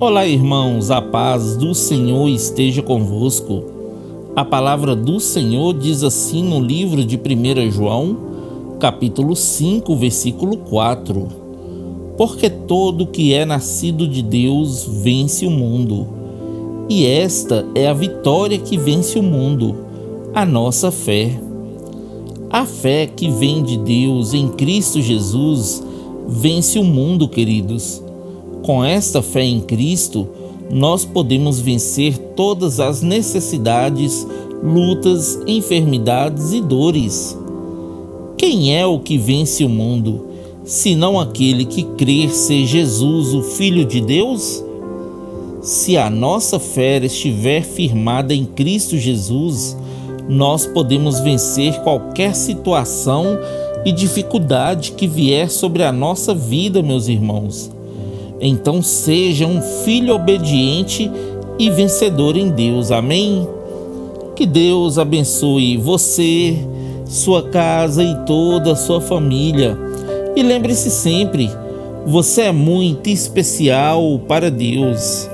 [0.00, 3.62] Olá, irmãos, a paz do Senhor esteja convosco.
[4.34, 8.16] A palavra do Senhor diz assim no livro de 1 João,
[8.80, 11.28] capítulo 5, versículo 4:
[12.18, 16.08] Porque todo que é nascido de Deus vence o mundo.
[16.88, 19.76] E esta é a vitória que vence o mundo,
[20.34, 21.40] a nossa fé.
[22.50, 25.84] A fé que vem de Deus em Cristo Jesus
[26.26, 28.03] vence o mundo, queridos.
[28.64, 30.26] Com esta fé em Cristo,
[30.70, 34.26] nós podemos vencer todas as necessidades,
[34.62, 37.38] lutas, enfermidades e dores.
[38.38, 40.28] Quem é o que vence o mundo,
[40.64, 44.64] senão aquele que crer ser Jesus, o Filho de Deus?
[45.60, 49.76] Se a nossa fé estiver firmada em Cristo Jesus,
[50.26, 53.26] nós podemos vencer qualquer situação
[53.84, 57.70] e dificuldade que vier sobre a nossa vida, meus irmãos.
[58.40, 61.10] Então seja um filho obediente
[61.58, 62.90] e vencedor em Deus.
[62.90, 63.46] Amém?
[64.34, 66.56] Que Deus abençoe você,
[67.06, 69.78] sua casa e toda a sua família.
[70.34, 71.48] E lembre-se sempre,
[72.04, 75.28] você é muito especial para Deus.